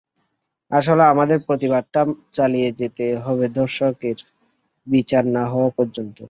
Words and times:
আসলে 0.71 1.03
আমাদের 1.13 1.37
প্রতিবাদটা 1.47 2.01
চালিয়ে 2.33 2.69
যেতে 2.79 3.05
হবে 3.25 3.45
ধর্ষকের 3.55 4.17
বিচার 4.87 5.23
না 5.35 5.43
হওয়া 5.45 5.69
পর্যন্ত। 5.77 6.17